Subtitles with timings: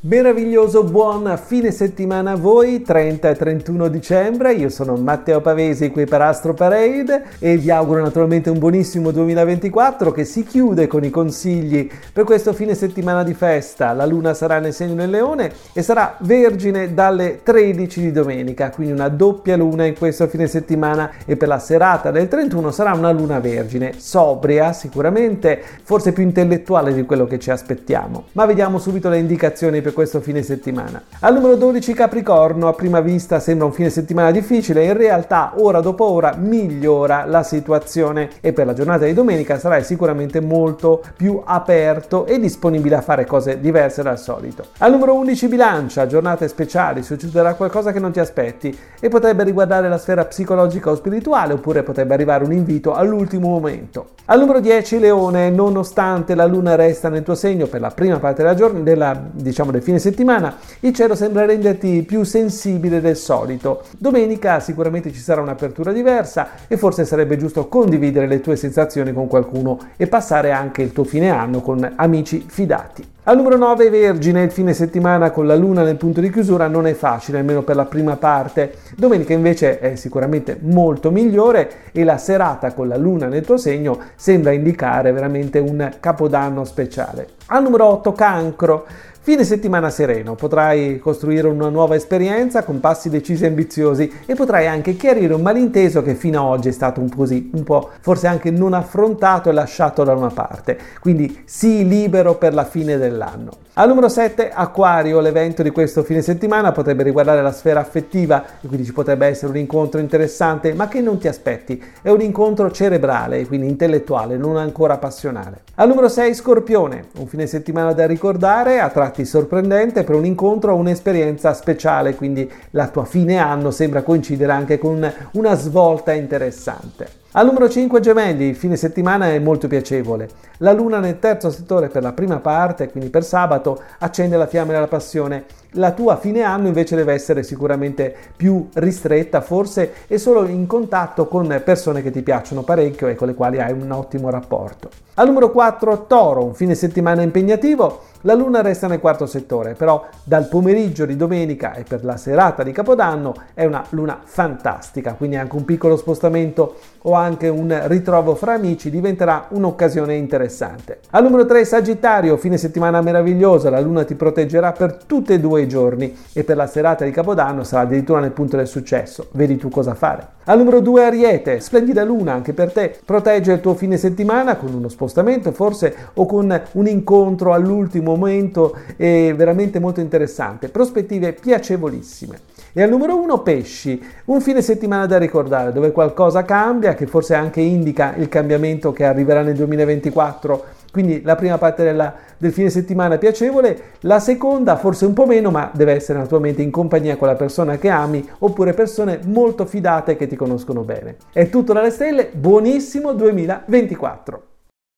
[0.00, 4.52] Meraviglioso buon fine settimana a voi, 30 e 31 dicembre.
[4.52, 10.12] Io sono Matteo Pavesi qui per Astro Parade e vi auguro naturalmente un buonissimo 2024
[10.12, 13.92] che si chiude con i consigli per questo fine settimana di festa.
[13.92, 18.92] La luna sarà nel segno del leone e sarà vergine dalle 13 di domenica, quindi
[18.92, 23.10] una doppia luna in questo fine settimana e per la serata del 31 sarà una
[23.10, 28.26] luna vergine, sobria sicuramente, forse più intellettuale di quello che ci aspettiamo.
[28.34, 31.02] Ma vediamo subito le indicazioni per questo fine settimana.
[31.20, 35.80] Al numero 12 Capricorno, a prima vista sembra un fine settimana difficile, in realtà ora
[35.80, 41.40] dopo ora migliora la situazione e per la giornata di domenica sarai sicuramente molto più
[41.44, 44.64] aperto e disponibile a fare cose diverse dal solito.
[44.78, 49.88] Al numero 11 Bilancia, giornate speciali, succederà qualcosa che non ti aspetti e potrebbe riguardare
[49.88, 54.10] la sfera psicologica o spirituale oppure potrebbe arrivare un invito all'ultimo momento.
[54.26, 58.42] Al numero 10 Leone, nonostante la luna resta nel tuo segno per la prima parte
[58.42, 63.84] della giornata, della, diciamo, del fine settimana, il cielo sembra renderti più sensibile del solito.
[63.96, 69.28] Domenica sicuramente ci sarà un'apertura diversa e forse sarebbe giusto condividere le tue sensazioni con
[69.28, 73.06] qualcuno e passare anche il tuo fine anno con amici fidati.
[73.24, 76.86] Al numero 9 Vergine, il fine settimana con la luna nel punto di chiusura non
[76.86, 78.76] è facile, almeno per la prima parte.
[78.96, 83.98] Domenica invece è sicuramente molto migliore e la serata con la luna nel tuo segno
[84.16, 87.37] sembra indicare veramente un capodanno speciale.
[87.50, 88.86] Al numero 8 Cancro.
[89.20, 94.66] Fine settimana sereno, potrai costruire una nuova esperienza con passi decisi e ambiziosi e potrai
[94.66, 98.26] anche chiarire un malinteso che fino ad oggi è stato un, così, un po' forse
[98.26, 100.78] anche non affrontato e lasciato da una parte.
[101.00, 103.66] Quindi sii libero per la fine dell'anno.
[103.74, 108.66] Al numero 7, Aquario, l'evento di questo fine settimana potrebbe riguardare la sfera affettiva e
[108.66, 111.80] quindi ci potrebbe essere un incontro interessante, ma che non ti aspetti.
[112.02, 115.60] È un incontro cerebrale, quindi intellettuale, non ancora passionale.
[115.76, 120.72] Al numero 6, Scorpione, un fine settimana da ricordare, a tratti sorprendente per un incontro
[120.72, 127.06] o un'esperienza speciale, quindi la tua fine anno sembra coincidere anche con una svolta interessante.
[127.38, 130.28] Al numero 5 Gemelli, il fine settimana è molto piacevole.
[130.56, 134.72] La luna nel terzo settore per la prima parte, quindi per sabato, accende la fiamma
[134.72, 135.44] della passione.
[135.72, 141.28] La tua fine anno invece deve essere sicuramente più ristretta, forse, e solo in contatto
[141.28, 144.90] con persone che ti piacciono parecchio e con le quali hai un ottimo rapporto.
[145.14, 148.00] Al numero 4 Toro, un fine settimana impegnativo.
[148.22, 152.64] La luna resta nel quarto settore, però dal pomeriggio di domenica e per la serata
[152.64, 158.34] di Capodanno è una luna fantastica, quindi anche un piccolo spostamento o anche un ritrovo
[158.34, 160.98] fra amici diventerà un'occasione interessante.
[161.10, 165.62] Al numero 3 Sagittario, fine settimana meravigliosa, la luna ti proteggerà per tutti e due
[165.62, 169.56] i giorni e per la serata di Capodanno sarà addirittura nel punto del successo, vedi
[169.56, 170.26] tu cosa fare.
[170.44, 174.74] Al numero 2 Ariete, splendida luna anche per te, protegge il tuo fine settimana con
[174.74, 182.38] uno spostamento forse o con un incontro all'ultimo momento è veramente molto interessante, prospettive piacevolissime.
[182.72, 187.34] E al numero uno pesci, un fine settimana da ricordare dove qualcosa cambia, che forse
[187.34, 190.64] anche indica il cambiamento che arriverà nel 2024.
[190.90, 195.26] Quindi la prima parte della, del fine settimana è piacevole, la seconda forse un po'
[195.26, 199.66] meno, ma deve essere naturalmente in compagnia con la persona che ami oppure persone molto
[199.66, 201.16] fidate che ti conoscono bene.
[201.32, 204.47] È tutto dalle stelle, buonissimo 2024!